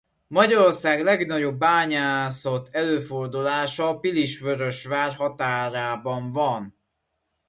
Magyarország 0.27 1.03
legnagyobb 1.03 1.57
bányászott 1.59 2.67
előfordulása 2.75 3.99
Pilisvörösvár 3.99 5.13
határában 5.15 6.31
van. 6.31 6.75